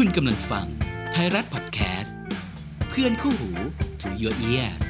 [0.00, 0.66] คุณกำลังฟัง
[1.12, 2.18] ไทยรัฐพอดแคสต์
[2.88, 3.50] เพื่อนคู่หู
[4.02, 4.84] to your ears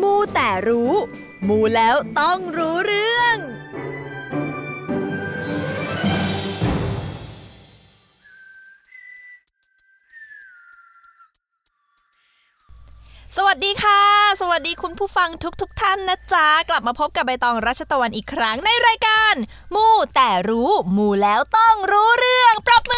[0.00, 0.92] มูแต่รู้
[1.48, 3.07] มูแล้วต้องรู้เรื่อง
[13.48, 14.02] วัสดีค่ะ
[14.40, 15.28] สวัสดีคุณผู้ฟัง
[15.60, 19.34] ทุกๆทท่านนะจ๊ะ กลับมาพบกับใบตองรัชตะวันอีกครั้งในรายการ
[19.74, 22.97] มูแต่รู้ มูแล้วต้องรู้เรื่องปรบมื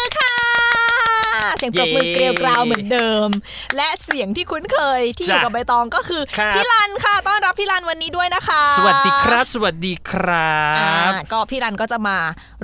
[1.61, 3.29] สียงปรบมือเย้เกลียวกราวเหมือนเดิม
[3.77, 12.17] และเสียงที่คุ้นเคยที่อยู่จ้ะกับใบตองก็คือครับพี่รันค่ะ ต้อนรับพี่รันวันนี้ด้วยนะคะ สวัสดีครับ สวัสดีครัอ่าบก็พี่รันก็จะมา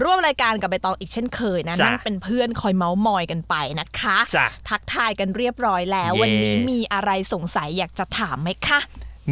[0.04, 8.80] ร่วมรายการกับใบตองอีกเช่นเคยนะจ้ะนั่งเป็นเพื่อนคอยเมาส์มอยกันไปนะคะจ้ะทักทายกันเรียบร้อยแล้วเย้วันนี้มีอะไรสงสัยอยากจะถามไหมคะ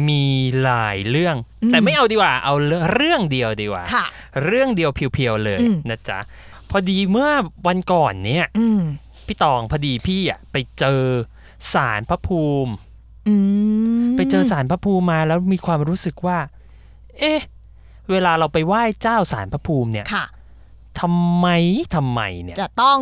[0.08, 0.24] มี
[0.62, 4.04] หลายเรื่องอืมแต่ไม่เอาดีกว่า เอาเรื่องเดียวดีกว่าค่ะ
[4.44, 6.18] เรื่องเดียวเพียวๆเลยอืมนะจ๊ะ
[6.70, 7.30] พอดีเมื่อ
[7.66, 8.82] วันก่อนเนี่ยอืม
[9.28, 11.00] พี่ตองพอดีพี่อะไปเจอ
[11.74, 12.72] สารพระภูมิ
[13.28, 13.34] อื
[14.06, 16.38] มไปเจอสารพระภูมิมาแล้วมีความรู้สึกว่า
[17.18, 17.40] เอ๊ะ
[18.10, 20.24] เวลาเราไปไหว้เจ้าสารพระภูมิเนี่ยค่ะ
[21.00, 21.46] ทำไม
[21.94, 23.00] ทำไมเนี่ยจะต้อง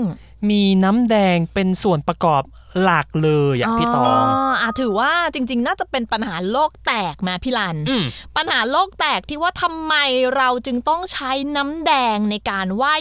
[0.51, 2.43] มีน้ำแดงเป็นส่วนประกอบ
[2.83, 4.25] หลักเลยอะพี่ตอง
[4.61, 8.05] อะถือว่าจริง ๆ น่าจะเป็นปัญหาโลกแตกมาพี่รันอืม
[8.37, 9.95] ปัญหาโลกแตกที่ว่าทำไม
[10.37, 12.95] เราจึงต้องใช้น้ำแดงในการไหว้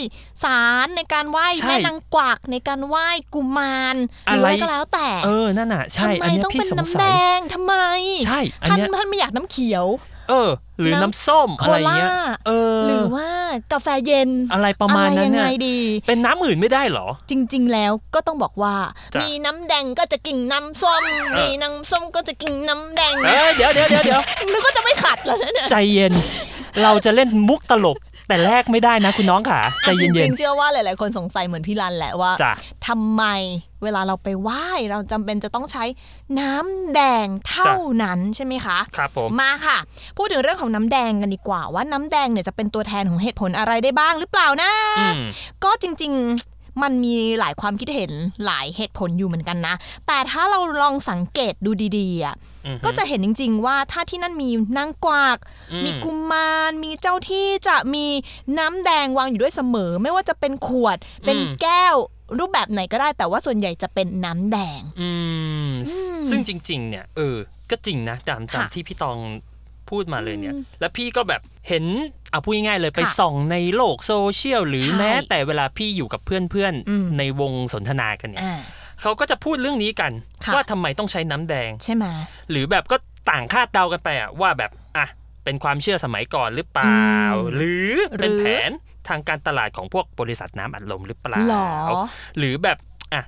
[0.43, 7.75] สารในการไหว้ใช่แม่นางกวักในการไหว้กุมารหรืออะไรอะไรก็แล้วแต่ เออนั่นน่ะใช่ทำไมอันเนี้ยต้องพี่เป็นสงน้ำสัแดยงทำไม
[8.25, 9.85] ใช่อันท่านเนี้ยท่านไม่อยากน้ำเขียว
[10.29, 13.29] เออ หรือน้ำน้ำส้มอะไรเงี้ยโคลาเออหรือว่า
[13.73, 18.75] กาแฟเย็นอะไรประมาณนั้นอะไรยังเนี่ไงยดี เป็นน้ำอื่นไม่ได้เหรอ จริง ๆ แล้วก็ต้องบอกว่า
[19.13, 24.21] จ้ะมีน้ำแดงก็จะกินน้ำส้มเออมีน้ำส้มก็จะกินน้ำแดงเอ้ยเดี๋ยวเดี๋ยวเดี๋ยวเดี๋ยว
[24.51, 26.13] นึกว่าจะไม่ขัดเหรอเนี่ยใจเย็น
[26.83, 32.53] เราจะเล่นมุกตลก แต่แรกไม่ได้นะคุณน้องค่ะใจอะจเย็รินงๆเชื่อว่าหลาย ๆ คนสงสัยเหมือนพี่รันแหละว่าๆจ้ะ
[32.87, 33.23] ทำไม
[33.83, 35.83] เวลาเราไปไหว้เราจำเป็นจะต้องใช้
[36.39, 39.77] น้ำแดงเท่านั้นใช่ไหมคะครับผมมาค่ะ
[40.17, 45.21] พูดถึงเรื่องของน้ำแดงกันดีกว่า ว่าน้ำแดงเนี่ยจะเป็นตัวแทนของเหตุผลอะไรได้บ้างหรือเปล่านะอืม
[45.63, 48.11] ก็จริง ๆ มันมีหลายความคิดเห็น
[48.45, 49.75] หลายเหตุผลอยู่เหมือนกันนะ
[50.07, 52.35] แต่ถ้าเราลองสังเกตดูดีๆอะ
[52.65, 55.37] อือฮึก็จะเห็นจริง ๆ ว่าถ้าที่นั่นมีนางกวัก
[55.71, 58.05] อืมมีกุมาร มีเจ้าที่จะมี
[58.57, 61.95] น้ำแดงวางอยู่ด้วยเสมอ ไม่ว่าจะเป็นขวดเป็นแก้ว
[62.39, 65.11] รูปแบบไหนก็ได้แต่ว่าส่วนใหญ่จะเป็นน้ำแดง อื
[65.69, 67.35] มอืมซึ่งจริง ๆ เนี่ย เออ
[67.69, 69.17] ก็จริงนะตามตามค่ะที่พี่ตอง
[69.89, 71.85] พูดมาเลยเนี่ยอืมแล้วพี่ก็แบบเห็น
[72.33, 76.39] เอาพูดง่ายๆเลยไปค่ะส่องในโลกโซเชียลหรือใช่แม้แต่เวลาพี่อยู่กับเพื่อ
[76.71, 78.59] นอืมๆในวงสนทนากันเนี่ยอ่า
[79.01, 80.11] เขาก็จะพูดเรื่องนี้กัน
[80.45, 82.05] ค่ะว่าทำไมต้องใช้น้ำแดงใช่ไหม
[82.51, 82.97] หรือแบบก็
[83.29, 85.07] ต่างคาดเดากันไปอะว่าแบบอะ
[85.43, 88.71] เป็นความเชื่อสมัยก่อนหรือเปล่าอืมหรือเป็นหรือแผน
[89.07, 91.67] ทางการตลาดของพวกบริษัทน้ำอัดลมหรือเปล่าหรอ
[92.37, 92.77] หรือแบบ
[93.13, 93.23] อะ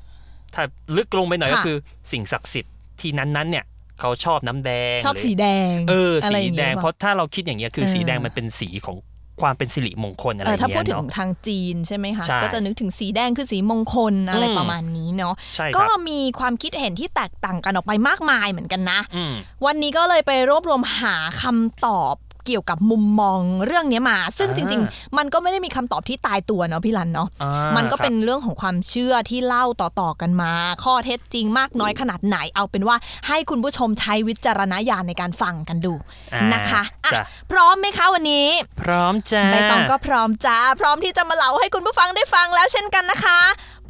[0.54, 0.64] ถ้า
[0.98, 1.78] ลึกลงไปหน่อยค่ะก็คือ
[2.12, 3.66] สิ่งศักดิ์สิทธิ์ที่นั้นๆเนี่ย
[4.00, 8.98] เขาชอบน้ำแดงชอบหรืสีแดง เอออะไรสีอย่างแดงี้งยเพราะถ้าเราคิดอย่างเงี้ยคือเออสีแดงมันเป็นสีของ
[9.42, 19.34] ความเป็นสิริมงคลอะไรเออถ้าเงี้พูดยถึงเนาะทางจีนใช่ไหมคะใช่ก็จะนึกถึงสีแดงคือสีมงคลอะไรอืมประมาณนี้เนาะใช่คก็รับมีความคิดเห็นที่แตกต่างกันออกไปมากมายเหมือนกันนะอืม
[19.66, 30.52] วันนี้ก็เลยไปรวบรวมหาคำตอบ เกี่ยวกับมุมมองเรื่องนี้มา ซึ่งอ่าจริง ๆ มันก็ไม่ได้มีคำตอบที่ตายตัวเนาะพี่รันเนาะอ่ามันก็ครับเป็นเรื่องของความเชื่อที่เล่าต่อๆกันมา
[30.84, 32.96] ข้อเท็จจริงมากน้อยขนาดไหนเอาเป็นว่า
[33.28, 35.94] ให้คุณผู้ชมใช้วิจารณญาณในการฟังกันดู
[36.34, 38.48] อ่านะคะอะจ้ะพร้อมไหมคะวันนี้
[38.82, 43.40] พร้อมจ้าใบตองก็พร้อมจ้าพร้อมที่จะมาเล่าให้คุณผู้ฟังได้ฟังแล้วเช่นกันนะคะ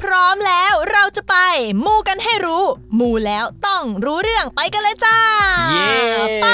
[0.02, 1.36] พร้อมแล้วเราจะไป
[1.84, 2.64] มูกันให้รู้
[3.00, 5.16] มูแล้วต้องรู้เรื่องไปกันเลยจ้า
[5.72, 5.90] เย้
[6.42, 6.46] ไป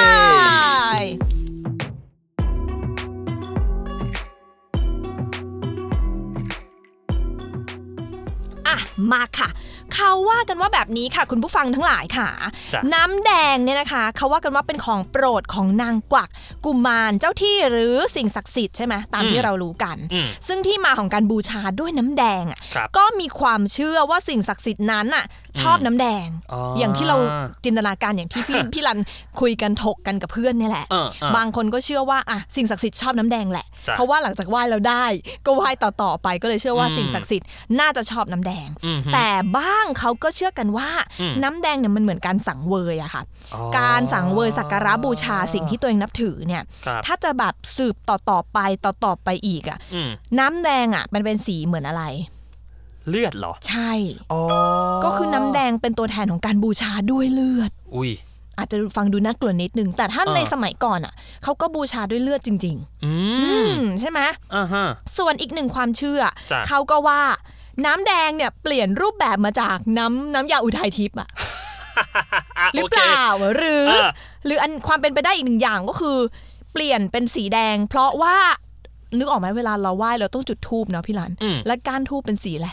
[8.73, 8.81] อะ
[9.13, 9.49] มาค่ะ
[9.95, 12.29] เขาว่ากันว่าแบบนี้ค่ะคุณผู้ฟังทั้งหลายค่ะ
[12.73, 16.29] จ้ะน้ำแดงเนี่ยนะคะ เขาว่ากันว่าเป็นของโปรดของนางกวัก
[16.65, 25.25] กุมารเจ้าที่หรือสิ่งศักดิ์สิทธิ์ใช่ไหมตามที่อืมเรารู้กันอืมซึ่งที่มาของการบูชาด้วยน้ำแดงอะครับก็มีความเชื่อว่าสิ่งศักดิ์สิทธิ์นั้นอะ
[25.61, 27.17] ชอบน้ำแดงอ๋อออย่างที่เรา
[27.65, 28.99] จินตนาการอย่างที่พี่พี่รัน
[29.41, 35.05] คุยกันถกกันกับเพื่อนเนี่ยแหละเออเออบางคนก็เชื่อว่าอะสิ่งศักดิ์สิทธิ์ชอบน้ำแดงแหละจ้ะเพราะว่าหลังจากไหว้แล้วได้
[35.47, 37.49] ก็ไหว้ต่อๆไปก็เลยเชื่อว่าอืมสิ่งศักดิ์สิทธิ์
[37.81, 39.29] น่าจะชอบน้ำแดงอืมฮึแต่
[39.59, 40.89] บ้างเขาก็เชื่อกันว่า
[41.21, 43.23] อืมน้ำแดงเนี่ยมันเหมือนการสังเวยอะค่ะ
[43.55, 52.05] อ๋อการสังเวยสักการะบูชาสิ่งที่ตัวเองนับถือเนี่ยครับถ้าจะแบบสืบต่อๆไปต่อๆไปอีกอะอืมน้ำแดงอะมันเป็นสีเหมือนอะไร
[53.11, 53.93] เลือดเหรอ ใช่
[54.33, 54.41] อ๋อ
[55.05, 58.11] ก็คือน้ำแดงเป็นตัวแทนของการบูชาด้วยเลือด อุ้ย
[58.59, 64.21] อาจจะฟังดูน่ากลัวนิดนึง แต่ถ้าอ่าในสมัยก่อนอะเขาก็บูชาด้วยเลือดจริงอืๆอืมมใช่ไหม
[64.55, 64.85] อ่าฮะ
[65.19, 66.21] ส่วนอีกหนึ่งความเชื่อ
[66.53, 67.23] จ้ะเขาก็ว่า
[67.85, 71.29] น้ำแดงเนี่ยเปลี่ยนรูปแบบมาจากน้ำน้ำยาอุทัยทิพย์อะ
[72.59, 73.25] อะหรือโอเปเคล่า
[73.57, 74.09] หรือเออ
[74.47, 76.19] หรืออันความเป็นไปได้อีกหนึ่งอย่างก็คือ
[76.73, 78.37] เปลี่ยนเป็นสีแดง เพราะว่า
[79.19, 82.69] นึกออกไหมเวลาเราไหว้เราต้องจุดธูปเนาะพี่หลันอืมแล้วก้านธูปเป็นสีอะไร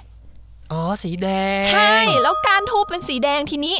[0.71, 1.93] อ๋อสีแดง ใช่
[2.23, 3.75] แล้วก้านทูบเป็นสีแดงทีนี้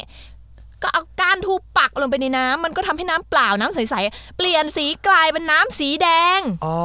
[0.82, 6.78] ก็เอาก้านทูบปักลงไปในน้ำมันก็ทำให้น้ำเปล่าน้ำใสๆเปลี่ยนสีกลายเป็นน้ำสีแดงอ๋อ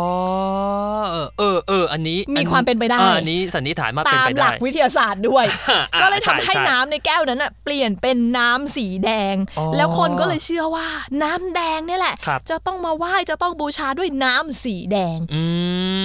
[1.12, 10.88] เออเออเอออันนี้มีความเป็นไปได้อ่อันนี้สันนิษฐานว่าเป็นตามไปหลัได้กวิทยาศาสตร์ด้วยอะก็เลยทำให้ช่ช่น้ำในแก้วนั้นน่ะเปลี่ยนเป็นน้ำสีแดงอ๋อแล้วคนก็เลยเชื่อว่า
[11.24, 16.05] น้ำแดงเนี่ยแหละครับจะต้องมาไหว้จะต้องบูชาด้วยน้ำสีแดงอืมอ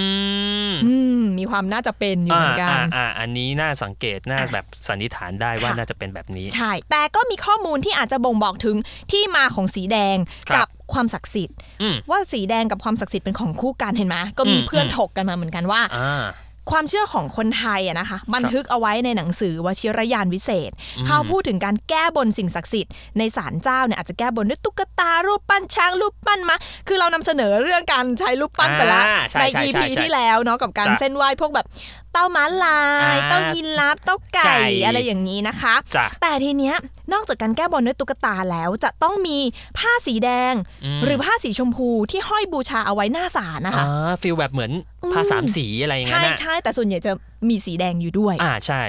[1.41, 8.77] มมีความน่าจะเป็นอยู่เหมือนกันอ่าอ่าอันนี้น่าสังเกตน่าอะแบบสันนิษฐานได้ว่าค่ะน่าจะเป็นแบบนี้ ใช่ แต่ก็มีข้อมูลที่อาจจะบ่งบอกถึง
[9.11, 10.17] ที่มาของสีแดง
[10.49, 16.23] ครับกับความศักดิ์สิทธิ์อืมว่าสีแดงกับความศักดิ์สิทธิ์เป็นของคู่กันเห็นไหมก็มีอืมเพื่อนอืมถกกันมาเหมือนกันว่าอ่า
[16.71, 26.55] ความเชื่อของคนไทยอะนะคะ บันทึกเอาไว้ในหนังสือวชิรยานวิเศษอืมเขาพูดถึงการแก้บนสิ่งศักดิ์สิทธิ์ในศาลเจ้าเนี่ยอาจจะแก้บนด้วยตุ๊กตารูปปั้นช้างรูปปั้นมา
[26.87, 31.65] คือเรานำเสนอเรื่องการใช้รูปปั้นไปละอ่าใช่ในใช่ EP ใช่ใช่ที่แล้วเนาะกับการจ้ะเส้นไหว้พวกแบบ
[32.13, 32.81] เจ้าม้าลา
[33.13, 36.75] ยอ่าเจ้ายีราฟเจ้าไก่ไก่อะไรอย่างนี้นะคะจ้ะแต่ทีเนี้ย
[37.13, 39.37] นอกจากการแก้บนด้วยตุ๊กตาแล้วจะต้องมี
[39.77, 40.53] ผ้าสีแดง
[40.97, 44.71] หรือผ้าสีชมพูที่ห้อยบูชาเอาไว้หน้าศาลนะคะอ่า feel แบบเหมือน
[45.03, 47.11] อืมผ้าสามสีอะไรอย่างใช่นั้นน่ะใช่แต่ส่วนใหญ่จะ
[47.49, 48.81] มีสีแดงอยู่ด้วย อ่าใช่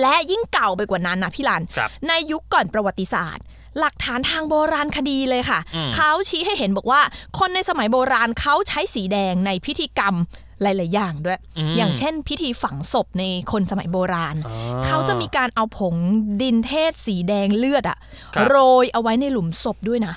[0.00, 3.44] และยิ่งเก่าไปกว่านั้นนะพี่ลันครับในยุคก่อนประวัติศาสตร์
[3.80, 7.00] หลักฐานทางโบราณคดีเลยค่ะอืมเขาชี้ให้เห็นบอกว่า
[7.38, 10.14] คนในสมัยโบราณเขาใช้สีแดงในพิธีกรรม
[10.62, 11.38] หลาย ๆ อย่างด้วย
[11.72, 14.56] มอย่างเช่น พิธีฝังศพในคนสมัยโบราณอ๋อ
[14.86, 15.94] เขาจะมีการเอาผง
[16.42, 17.98] ดินเทศสีแดงเลือดอะ
[18.34, 20.14] ครับโรยเอาไว้ในหลุมศพด้วยนะ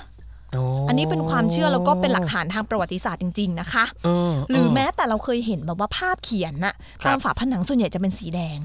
[0.52, 8.58] โอ้อันนี้เป็นความเชื่อแล้วก็เป็นหลักฐานทางประวัติศาสตร์จริง ๆ นะคะเออหรือเแม้แต่เราเคยเห็นแบบว่าภาพเขียนน่ะครับตามฝาผนังส่วนใหญ่จะเป็นสีแดง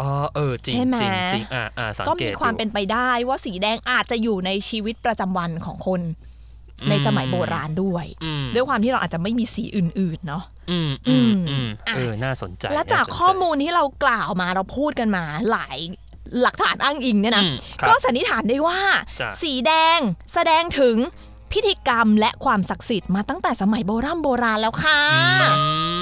[0.00, 6.41] อ๋อเออจริงใช่ไหมจริงจริงอ่าอ่าสังก็เกตมีความอยู่เป็นไปได้ว่าสีแดงอาจจะอยู่ในชีวิตประจำวันของคนอืม
[6.90, 15.78] ในสมัยโบราณด้วยอืมด้วยความที่เราอาจจะไม่มีสีอื่นๆเนาะอืมอืมอืมอืมอะเออน่าสนใจ และจากน่สนใจข้อมูลที่เรากล่าวมาเราพูดกันมาหลาย
[16.42, 18.78] หลักฐานอ้างอิงเนี่ยนะอืมครับก็สันนิษฐานได้ว่า
[19.20, 19.98] จ้ะสีแดง
[20.34, 20.96] แสดงถึง
[21.52, 25.64] พิธีกรรมและความศักดิ์สิทธิ์มาตั้งแต่สมัยโบราณโบราณแล้วค่ะอื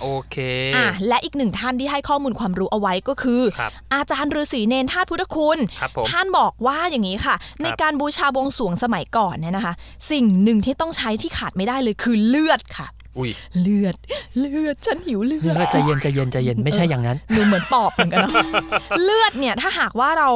[0.00, 0.36] โอเค
[0.76, 9.74] อะและอีกหนึ่งท่านที่ให้ข้อมูลความรู้เอาไว้ก็คือครับอาจารย์ฤาษีเนนธาตุพุทธคุณครับผมท่านบอกว่าอย่างนี้ค่ะ ในการบูชาบวงสรวงสมัยก่อนเนี่ยนะคะ
[10.10, 12.86] สิ่งหนึ่งที่ต้องใช้ที่ขาดไม่ได้เลยคือเลือดค่ะ
[13.18, 13.96] อุ้ยเลือด
[14.38, 18.32] เลือด ฉันหิวเลือดใจเย็นใจเย็นใจเย็นไม่ใช่อย่างนั้นหนูเหมือนปอบเหมือนกันเนาะ
[19.02, 20.30] เลือดเนี่ยถ้าหากว่าเรา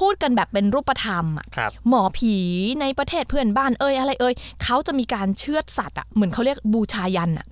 [0.00, 2.34] พูดกันแบบเป็นรูปธรรมอะครับหมอผี
[2.80, 4.34] ในประเทศเพื่อนบ้านเอ่ยอะไรเอ่ย
[4.64, 7.50] เขาจะมีการเชือดสัตว์อะเหมือนเขาเรียกบูชายันอะอ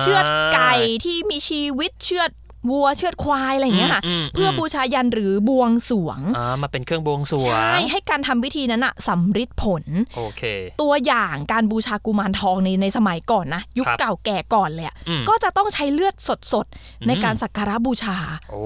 [0.00, 2.30] เชือดไก่ที่มีชีวิตเชือด
[2.70, 9.84] วัวเชือดควายอะไรอย่างเงี้ยค่ะมมเพื่อบูชายันหรือบวงสรวงอ่ามาเป็นเครื่องบวงสรวง ใช่ ให้การทำพิธีนั้นอะสำฤทธิ์ผล
[10.16, 10.42] โอเค
[10.82, 16.30] ตัวอย่างการบูชากุมารทองในในสมัยก่อนนะ ยุคครับเก่าแก่ก่อนเลยอะอืมก็จะต้องใช้เลือดส
[16.64, 18.16] ดอืมๆในการสักการะบูชา
[18.50, 18.62] โอ้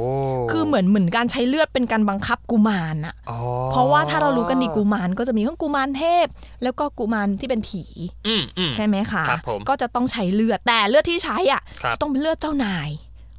[0.51, 3.39] คือเหมือนเหมือนการใช้เลือดเป็นการบังคับกุมารอะอ๋อ
[3.71, 6.27] เพราะว่าถ้าเรารู้กันดีกุมารก็จะมีทั้งกุมารเทพ
[6.63, 7.83] แล้วก็กุมารที่เป็นผี
[8.27, 12.89] อืมอืมใช่ไหมคะครับผมก็จะต้องใช้เลือดแต่เลือดที่ใช้อะครับจะต้องเป็นเลือดเจ้านาย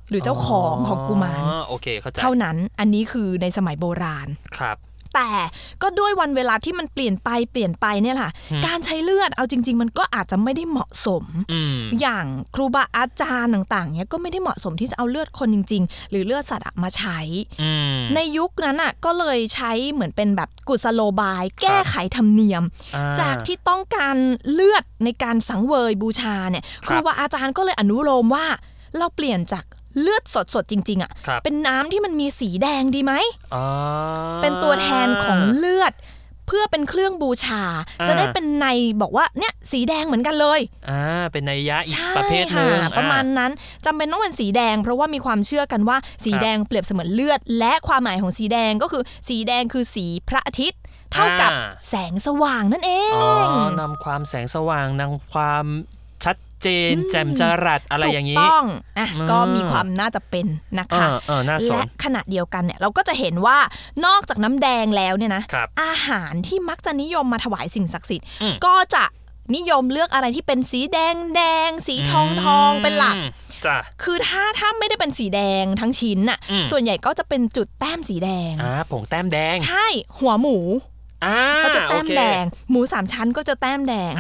[0.10, 4.28] หรือเจ้าของของกุมารอ๋อโอเคเข้าใจเท่านั้นอันนี้คือในสมัยโบราณ
[4.60, 4.78] ครับ
[5.16, 5.32] แต่
[5.82, 17.20] ก็ด้วยวันเวลาที่มันเปลี่ยนไปเปลี่ยนไปเนี่ยแหละอืมการใช้เลือดเอาจริง ๆ มันก็อาจจะไม่ได้เหมาะสมอืมอย่างครูบาอาจารย์ต่างๆเนี่ยก็ไม่ได้เหมาะสมที่จะเอาเลือดคนจริง ๆ หรือเลือดสัตว์อะมาใช้
[17.62, 22.64] อืมในยุคนั้นอะก็เลยใช้เหมือนเป็นแบบกุศโลบาย แก้ไขธรรมเนียม
[22.96, 24.16] อ่จากที่ต้องการ
[24.52, 28.46] เลือดในการสังเวยบูชาเนี่ยคครับรูบาอาจารย์ก็เลยอนุโลมว่า
[28.98, 29.66] เราเปลี่ยนจาก
[30.00, 30.24] เลือด
[30.54, 33.14] สดๆจริง ๆอะครับเป็นน้ำที่มันมีสีแดงดีไหม
[33.56, 33.66] อ๋อ
[34.42, 35.94] เป็นตัวแทนของเลือด
[36.48, 37.64] เพื่อเป็นเครื่องบูชา
[38.00, 38.66] อ่าจะได้เป็นใน
[39.02, 43.52] บอกว่าเนี่ยสีแดงเหมือนกันเลยอ่าเป็นนัยยะอีกใช่ประเภทหค่ะนึ่งประมาณอ่นั้น
[43.86, 55.66] จำเป็นต้องเป็นสีแดง เพราะว่ามีความเชื่อกันว่าสีครับแดงเปรียบเสมือนเลือด และความหมายของสีแดงก็คือ สีแดงคือสีพระอาทิตย์เท่ากับอ่าแสงสว่างนั่นเออ๋องนำความแสงสว่างนำความ
[56.24, 58.66] ชัด เจน แจ่มจรัสอะไรอย่างนี้ต้อง
[59.00, 60.48] อะก็มีความน่าจะเป็น
[60.80, 63.58] นะคะอเออและขณะเดียวกันเนี่ยเราก็จะเห็นว่า
[64.06, 65.44] นอกจากน้ำแดงแล้วเนี่ยนะ
[65.84, 68.28] อาหารที่มักจะนิยมมาถวายสิ่งศักดิ์สิทธิ์
[68.66, 69.04] ก็จะ
[69.56, 73.16] นิยมเลือกอะไรที่เป็นสีแดงแดง สีทองทองเป็นหลัก
[73.66, 76.40] จ้ะคือถ้าถ้าไม่ได้เป็นสีแดงทั้งชิ้นน่ะ
[76.72, 79.88] ส่วนใหญ่ก็จะเป็นจุดแต้มสีแดงอ่าผงแต้มแดง ใช่
[80.20, 80.58] หัวหมู
[81.64, 84.14] ก็จะแต้มแดง หมูสามชั้นก็จะแต้มแดง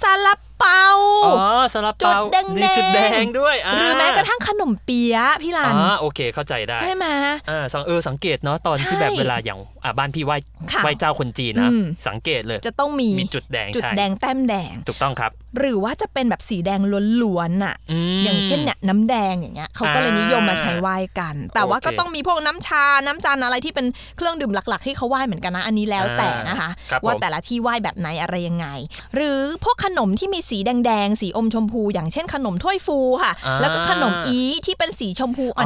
[0.00, 0.32] ซาลา
[0.64, 0.86] เปา
[1.26, 1.36] อ๋อ
[1.74, 7.06] สลับจุดเปาแดงๆนี่จุดแดงด้วยาหรือแม้กระทั่งขนมเปี๊ยะพี่รันอ๋อโอเคเข้าใจได้ ใช่ไหม
[7.50, 10.36] อ่าสังเออสังเกตเนาะตอนที่ใช่แบบเวลาอย่างอ่าบ้านพี่ไหว้
[10.72, 16.80] ค่ะไหว้เจ้าคนจีนนะอืมสังเกตเลยจะต้องมีมีจุดแดงจุดใช่แดงแต้มแดงถูกต้องครับ หรือว่าจะเป็นแบบสีแดง
[17.22, 17.74] ล้วนๆน่ะ
[18.16, 28.66] มอย่างเช่นเนี่ยน้ำแดงอย่างเงี้ยเขาก็เลยนิยมมาใช้ไหว้กัน แต่ว่าโอเคก็ต้องมีพวกน้ำชาน้ำจันอะไรที่เป็นเครื่องดื่มหลัก ๆ ที่เขาไหว้เหมือนกันนะอันนี้แล้วแต่นะคะครับว่าผมแต่ละที่ไหว้แบบไหนอะไรยังไง
[29.14, 35.64] หรือพวกขนมที่มีสีแดงๆ สีอมชมพู อย่างเช่นขนมถ้วยฟูค่ะอ่าแล้วก็ขนมอีที่เป็นสีชมพูอ่อ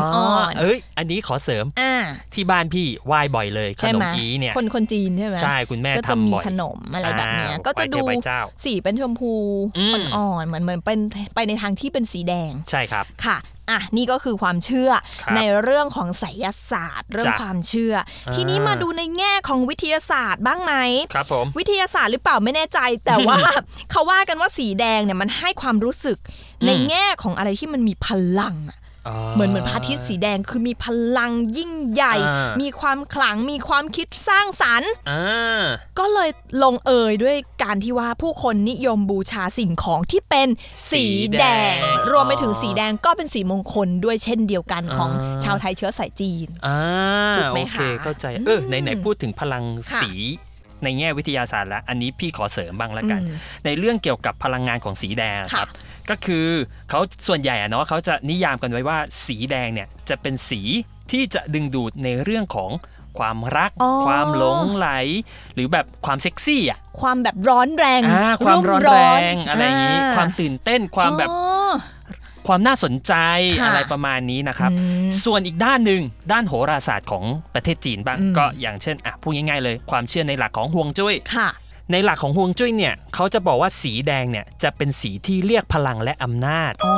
[0.50, 1.95] นเอ้ยอันนี้ขอเสริมๆอ่า
[2.35, 9.33] ที่บ้านพี่ไหว้บ่อยเลยขใช่นไหมมอีเนี่ยคนคนจีนใช่ไหมใช่คุณแม่ก็จะทำมีบ่อยขนมอะไรแบบเนี้ยอ่าก็จะดูไหว้เทพไหว้เจ้าสีเป็นชมพู
[9.78, 11.00] อืมอ่อนๆเหมือนเหมือนเป็น
[11.35, 13.38] ไปในทางที่เป็นสีแดงใช่ครับค่ะ
[13.71, 14.91] อะนี่ก็คือความเชื่อ
[15.23, 17.95] ครับในเรื่องของไสยศาสตร์ เรื่องจ้ะความเชื่อ
[18.27, 20.75] อ่าทีนี้มาดูในแง่ของวิทยาศาสตร์บ้างไหม
[21.15, 23.39] ครับผมวิทยาศาสตร์หรือเปล่าไม่แน่ใจ แต่ว่า
[23.91, 28.07] เขาว่ากันว่าสีแดงเนี่ยมันให้ความรู้สึกอืมในแง่ของอะไรที่มันมีพ
[28.41, 28.79] ลังอะ
[29.35, 30.87] เหมือนเหมือนพระอาทิตย์สีแดงคือมีพ
[31.19, 35.65] ลังยิ่งใหญ่อ่ามีมีความขลังมีความคิดสร้างสรรค์อ่า
[35.99, 36.31] ก็เลย
[36.62, 40.49] ลงเอยด้วยการที่ว่าผู้คนนิยมบูชาสิ่งของที่เป็น
[40.93, 41.05] สี
[41.38, 41.77] แดง
[42.11, 45.11] รวมไปถึงสีแดงก็เป็นสีมงคลด้วยเช่นเดียวกันของ
[45.45, 46.79] ชาวไทยเชื้อสายจีนอ่า
[47.37, 50.12] ถูกไหมโอเคคะเข้าใจเอออืมไหนไหนพูดถึงพลังค่ะสี
[50.85, 56.47] ในแง่วิทยาศาสตร์แล้วอันนี้พี่ขอเสริมบ้างละกันอืมในเรื่องเกี่ยวกับพลังงานของสีแดงครับค่ะก็คือ
[56.90, 60.61] เขาส่วนใหญ่อะเนาะเขาจะนิยามกันไว้ว่าสีแดงเนี่ยจะเป็นสี
[61.11, 62.70] ที่จะดึงดูดในเรื่องของ
[63.18, 64.88] ความรักอ๋อความหลงไหล
[65.54, 68.99] หรือแบบความเซ็กซี่อะความแบบร้อนแรงอ่าความร้อนแร
[69.32, 71.58] งอะไรอย่างนี้อ่ความตื่นเต้นความแบบอ๋อ
[72.49, 73.14] ความน่าสนใจ
[73.61, 74.76] ค่ะอะไรประมาณนี้นะครับ อื
[75.09, 76.02] มส่วนอีกด้านหนึ่ง
[76.33, 77.25] ด้านโหราศาสตร์ของ
[77.55, 81.49] ประเทศจีนบ้าง อืม ก็อย่างเช่นอะพูดง่ายๆเลย ความเชื่อในหลักของฮวงจุ้ย ค่ะ
[81.93, 86.95] ในหลักของฮวงจุ้ยเนี่ยเขาจะบอกว่าสีแดงเนี่ยจะเป็นสีที่เรียกพลังและอำนาจ อ๋อ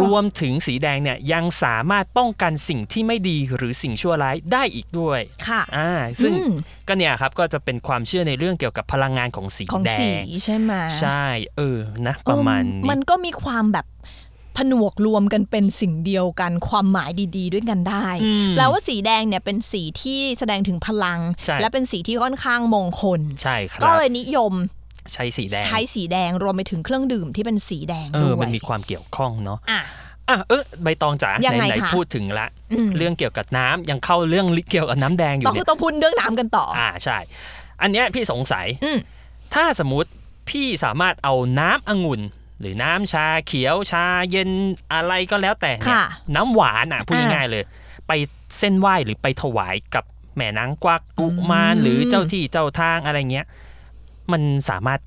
[0.00, 5.90] รวมถึงสีแดงเนี่ยยังสามารถป้องกันสิ่งที่ไม่ดีหรือสิ่งชั่วร้ายได้อีกด้วยค่ะ อ่า
[6.22, 6.52] ซึ่งอืม
[6.88, 11.24] ก็เนี่ยครับก็จะเป็นความเชื่อในเรื่องเกี่ยวกับพลังงานของสีของแดสีง ใช่ไหมใช่
[11.56, 13.86] เออนะ ประมาณเออนี้ มันก็มีความแบบ
[14.56, 24.52] ผนวกรวมกันเป็นสิ่งเดียวกันความหมายดี ๆ ด้วยกันได้อืมแปลว่าสีแดงเนี่ยเป็นสีที่แสดงถึงพลังใช่และเป็นสีที่ค่อนข้างมงคลใช่ครับก็เลยนิยม
[25.12, 29.80] ใช้สีแดงใช้สีแดงรวมไปถึงเครื่องดื่มที่เป็นสีแดงเอด้อวยมันมีความเกี่ยวข้องเนาะอะ
[30.28, 37.18] อะเออใบตองจ๋ายังไงไหนคะๆพูดถึงละอืมเรื่องเกี่ยวกับน้ำยังเข้าเรื่องเกี่ยวกับน้ำแดงอยู่ต้องเนี่ยต้องพูดเรื่องน้ำกันต่อออ่าใช่
[37.82, 38.98] อันเนี้ยพี่สงสัยอืม
[39.54, 40.10] ถ้าสมมติ
[40.50, 42.20] พี่สามารถเอาน้ำองุ่น
[42.60, 44.50] หรือน้ำชาเขียวชาเย็น
[44.94, 46.04] อะไรก็แล้วแต่เนี่ยค่ะ
[46.36, 47.64] น้ำหวานอะพูดอ่าง่ายๆเลย
[48.08, 48.12] ไป
[48.58, 50.04] เส้นไหว้หรือไปถวายกับ
[50.36, 53.46] แม่นางกวักกุมารอืมหรือเจ้าที่เจ้าทางอะไรเงี้ย
[54.32, 55.00] มันสามารถ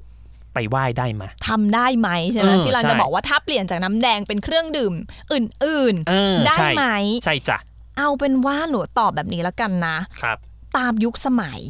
[0.53, 4.93] ไปไหว้ได้ไหมทำได้ไหมใช่ไหมเออพี่รันใช่จะบอกว่าถ้าเปลี่ยนจากน้ำแดงเป็นเครื่องดื่ม
[5.31, 6.85] อื่นเออๆได้ใช่ไหม
[7.23, 7.57] ใช่จ้ะ
[7.97, 10.37] เอาเป็นว่าหนูตอบแบบนี้แล้วกันนะ ครับ
[10.77, 11.61] ตามยุคสมัย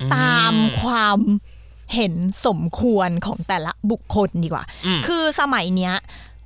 [0.00, 0.52] อืตาม
[0.82, 1.18] ความ
[1.94, 2.14] เห็น
[2.46, 5.94] สมควรของแต่ละบุคคลดีกว่าอืมคือสมัยเนี้ย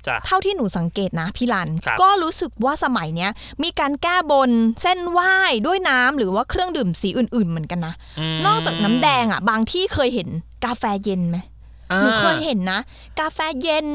[0.07, 3.31] จ้ะเท่าที่หนูสังเกตนะพี่รันครับก็รู้สึกว่าสมัยเนี้ย
[3.63, 4.51] มีการแก้บน
[4.81, 5.33] เส้นไหว้
[5.67, 7.93] ด้วยน้ำหรือว่าเครื่องดื่มสีอื่น ๆ เหมือนกันนะ
[8.35, 10.29] มนอกจากน้ำแดงอะ บางที่เคยเห็น
[10.65, 11.56] กาแฟเย็นไหมอ่า
[12.01, 12.79] หนูเคยเห็นนะ
[13.19, 13.87] กาแฟเย็น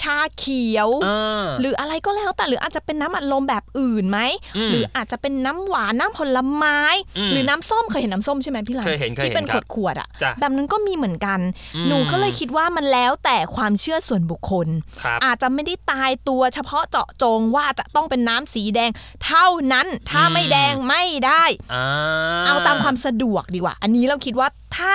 [0.00, 4.18] ชาเขียวอ่าหรืออะไรก็แล้วแต่หรืออาจจะเป็นน้ำอัดลมแบบอื่นไหม
[4.68, 6.78] มหรืออาจจะเป็นน้ำหวานน้ำผลไม้
[7.18, 11.40] อืมหรือน้ำส้มเคยเห็นน้ำส้มใช่ไหมพี่หลานเคยเห็นเคยที่เห็นเป็นคขรัวบดขวดๆอะจ้ะแบบนั้นก็มีเหมือนกัน
[11.76, 14.68] อืมหนูก็เลยคิดว่ามันแล้วแต่ความเชื่อส่วนบุคคล
[15.02, 18.90] ครับอาจจะไม่ได้ตายตัวเฉพาะเจาะจงว่าจะต้องเป็นน้ำสีแดง
[19.24, 21.84] เท่านั้นถ้าอืมไม่แดงไม่ได้อ่า
[22.46, 24.94] เอาตามความสะดวกดีกว่า อันนี้เราคิดว่าถ้า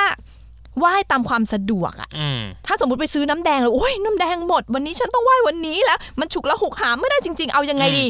[0.80, 8.06] ไหว้ตามความสะดวกอะอืมถ้าสมมติไปซื้อน้ำแดงแล้วโอ้ยน้ำแดงหมด วันนี้ฉันต้องไหว้วันนี้แล้ว มันฉุกละหุกหามไม่ได้จริง ๆ เอายังไงดี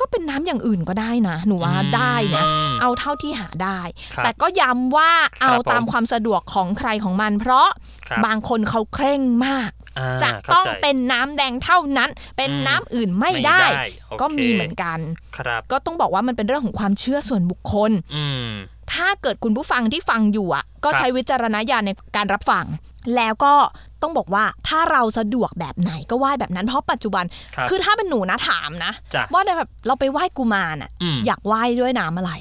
[0.00, 3.80] ก็เป็นน้ำอย่างอื่นก็ได้นะ หนูว่าได้นะอืมเอาเท่าที่หาได้
[4.14, 5.10] ครับแต่ก็ย้ำว่า
[5.40, 7.68] เอาครับผมตามความสะดวกของใครของมัน เพราะ
[8.08, 14.98] ครับบางคนเขาเคร่งมากอ่าจะเข้าต้องใจเป็นน้ำแดงเท่านั้น เป็นอืมน้ำอื่นไม่ได้โอเคก็มีเหมือนกัน
[15.36, 18.48] ครับก็ต้องบอกว่ามันเป็นเรื่องของความเชื่อส่วนบุคคลอืม
[18.94, 22.64] ถ้าเกิดคุณผู้ฟังที่ฟังอยู่อะก็ครับใช้วิจารณญาณในการรับฟัง
[23.16, 23.54] แล้วก็
[24.02, 27.24] ต้องบอกว่าถ้าเราสะดวกแบบไหนก็ไหว้แบบนั้นเพราะปัจจุบัน
[27.56, 32.32] ครับคือถ้าเป็นหนูนะถามนะจ้ะว่าแต่แบบเราไปไหว้กุมารอะอืมอยากไหว้ด้วยน้ำอะไร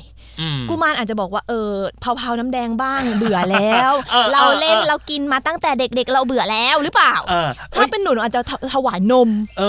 [0.41, 9.63] อืมกุมารอาจจะบอกว่าเออเผาๆน้ำแดงบ้างเบื่อแล้วเออเราเล่นเออเรากินมาตั้งแต่เด็กๆ เราเบื่อแล้วหรือเปล่าเออถ้าเป็นหนูหนูอาจจะถถวายนม เอ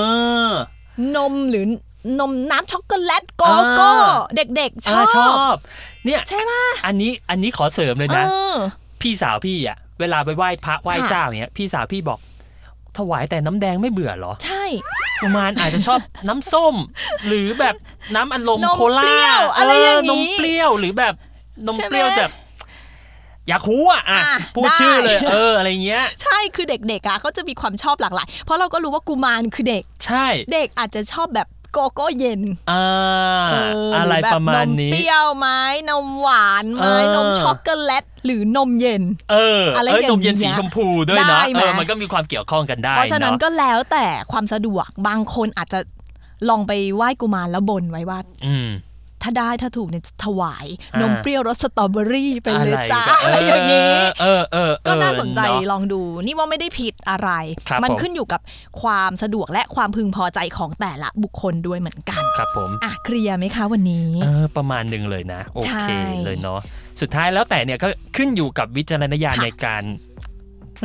[0.49, 0.51] อ
[1.17, 1.67] นมหรือ
[2.21, 3.43] นมน้ำช็อกโกแลตโก
[3.77, 4.19] โก้อ่า
[4.57, 5.55] เด็กๆชอ่าอบชอบ
[6.07, 6.53] เนี่ยใช่ไหม
[6.87, 8.57] อันนี้อันนี้ขอเสริมเลยนะเออ
[9.03, 12.19] พี่สาวพี่อะ เวลาไปไหว้พระไหว้ค่ะเจ้าอย่างเงี้ย พี่สาวพี่บอก
[12.99, 14.65] ถวายแต่น้ำแดงไม่เบื่อเหรอ ใช่
[15.21, 16.75] กุมารอาจจะชอบน้ำส้ม
[17.27, 17.75] หรือแบบ
[18.15, 21.15] น้ำอัดลมนมโคลาเปรี้ยวอะไรอย่างนี้นมเปรี้ยวหรือแบบ
[21.67, 22.31] นมใช่ไหมเปรี้ยวแบบ
[23.49, 32.85] อยากคูอะอะอะพูดชื่อเลยได้เอออะไรเงี้ย ใช่คือเด็กๆอะเขาจะมีความชอบหลากหลาย เพราะเราก็รู้ว่ากุมารคือเด็ก ใช่ เด็กอาจจะชอบแบบ โกโก้เย็นอ่า
[33.53, 35.49] เอะไรหแบบประมาณนนี้มเปรี้ยวไหม
[35.91, 45.81] นมหวานไหมเออนมช็อกโกแลตหรือนมเย็น เอออะไรเอ้ยอย่างนมเย็นเงี้สียชมพูด้วยนะได้ไหมเออมันก็มีความเกี่ยวข้องกันได้ เพราะฉะนั้นเนาะก็แล้วแต่ความสะดวกบางคนอาจจะ
[46.49, 48.69] ลองไปไหว้กุมารแล้วบนไว้ว่าอืม
[49.23, 57.31] ถ้าได้ถ้าถูกเนี่ยจะถวายอ่านนมเปรี้ยวรสสตรอเบอรี่ไปเลยจ้าก็อะไรอย่างนี้เออเออเออก็น่าสนใจเอะลองดู นี่ว่าไม่ได้ผิดอะไร
[57.69, 58.41] ครับมันผมขึ้นอยู่กับ
[58.83, 65.93] ความสะดวกและความพึงพอใจของแต่ละบุคคลด้วยเหมือนกันครับผมอะเคลียร์ไหมคะวันนี้เออประมาณหนึ่งเลยนะ โอใช่เค
[66.25, 66.61] เลยเนาะ
[67.01, 69.83] สุดท้ายแล้วแต่เนี่ยก็ขึ้นอยู่กับวิจารณญาณค่ะในการ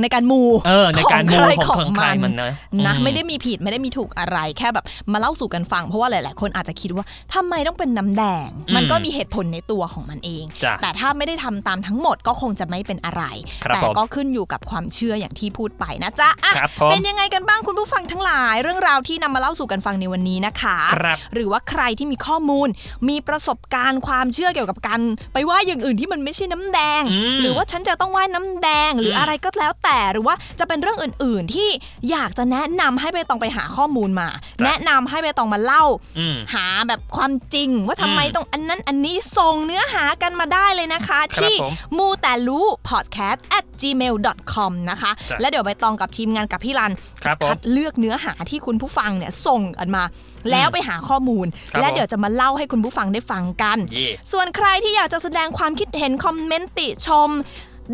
[0.02, 2.52] ในการมูเออในการของมูใครของของทางใครมันมันนะ
[2.86, 13.24] นะอืไม่ได้มีผิดไม่ได้มีถูกอะไรแค่แบบมาเล่าสู่กันฟัง เพราะว่าหลาย ๆ คนอาจจะคิดว่าทำไมต้องเป็นน้ำแดงอืมมันก็มีเหตุผลในตัวของมันเองจ้ะแต่ถ้าไม่ได้ทำตามทั้งหมดก็คงจะไม่เป็นอะไร
[13.64, 22.68] ครับแต่ผมก็ขึ้นอยู่กับความเชื่ออย่างที่พูดไปนะจ๊ะอะครับผมเป็นยังไงกันบ้างคุณผู้ฟังทั้งหลาย เรื่องราวที่นำมาเล่าสู่กันฟังในวันนี้นะคะครับหรือว่าใครที่มีข้อมูล
[23.10, 25.00] มีประสบการณ์ความเชื่อเกี่ยวกับการ
[25.34, 31.70] ไปไหว้อย่างอื่นที่มันไม่ใช่น้ำแดงอืมหรือว่าฉันจะต้องไหว้น้ำแดงหรือมอะไรก็แล้วแต่หรือว่าจะเป็นเรื่องอื่น ๆ ที่
[32.12, 34.28] อยากจะแนะนำให้ใบตองไปหาข้อมูลมา
[34.60, 35.84] จ้ะแนะนำให้ใบตองมาเล่า
[36.20, 44.16] อืมหาแบบความจริง ว่าทำไมอืมต้องอันนั้นอันนี้ส่งเนื้อหากันมาได้เลยนะคะครับที่ผมมูแต่รู้ podcast at gmail
[44.54, 46.92] com นะคะจ้ะและเดี๋ยวใบตองกับทีมงานกับพี่รัน
[47.24, 50.04] ครัจะบผมคัดเลือกเนื้อหาที่คุณผู้ฟังเนี่ยส่งกันมา
[50.52, 57.30] แล้วไปหาข้อมูลครับและผมเดี๋ยวจะมาเล่าให้คุณผู้ฟังได้ฟังกันเย่ส่วนใครที่อยากจะแสดงความคิดเห็นคอมเมนต์ติชม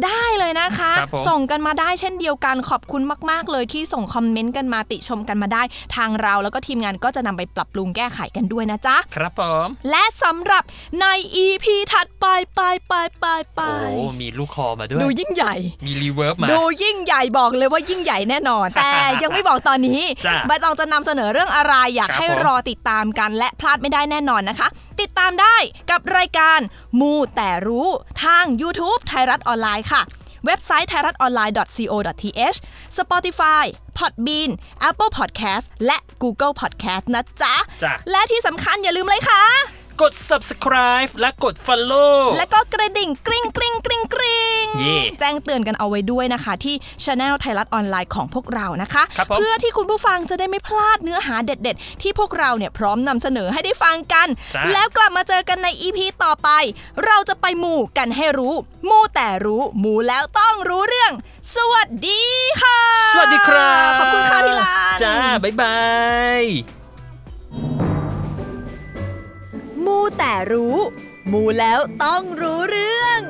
[0.05, 5.63] ได้เลยนะคะ ครับผม ส่งกันมาได้เช่นเดียวกันขอบคุณมาก ๆ เลยที่ส่งคอมเมนต์กันมาติชมกันมาได้
[5.95, 10.63] ทางเราแล้วก็ทีมงานก็จะนำไปปรับปรุงแก้ไขกันด้วยนะจ๊ะ ครับผมและสำหรับ
[11.01, 11.05] ใน
[11.45, 13.61] EP ถัดไปไปไปไปไป
[13.91, 18.91] โอ้มีลูกคอมาด้วย ดูยิ่งใหญ่ มี reverb มา ดูยิ่งใหญ่บอกเลยว่ายิ่งใหญ่แน่นอน แต่
[19.23, 24.67] ยังไม่บอกตอนนี้จ้ะใบตองจะนำเสนอเรื่องอะไรอยากครับให้ผม รอติดตามกันและพลาดไม่ได้แน่นอนนะคะ
[25.01, 25.55] ติดตามได้
[25.91, 26.59] กับรายการ
[26.99, 27.87] มูแต่รู้
[28.23, 30.01] ทาง YouTube ไทยรัฐออนไลน์ค่ะ
[30.45, 32.57] เว็บไซต์ไทยรัฐออนไลน์ co.th
[32.97, 33.65] Spotify
[33.97, 34.49] Podbean
[34.89, 49.37] Apple Podcast และ Google Podcast นะจ๊ะจ้ะและที่สำคัญอย่าลืมเลยค่ะ กด subscribe และกด follow และก็กระดิ่งกริ๊งกริ๊งกริ๊งกริ๊งเย่แจ้งเตือนกันเอาไว้ด้วยนะคะ ที่ช anel ไทยรัฐออนไลน์ของพวกเรานะคะ ครับผม
[49.39, 56.49] เพื่อที่คุณผู้ฟังจะได้ไม่พลาดเนื้อหาเด็ด ๆ ที่พวกเราเนี่ยพร้อมนำเสนอให้ได้ฟังกัน จ้ะ แล้วกลับมาเจอกันใน EP ต่อไป
[57.05, 58.53] เราจะไปมูกันให้รู้
[58.89, 61.11] มูแต่รู้มูแล้วต้องรู้เรื่อง
[61.55, 62.23] สวัสดี
[62.61, 62.79] ค่ะ
[63.13, 65.77] สวัสดีครับขอบคุณค่ะพี่ลาน จ้า บ๊ายบา
[66.41, 66.78] ย
[69.89, 70.77] มูแต่รู้
[71.31, 73.21] มูแล้วต้องรู้เรื่อง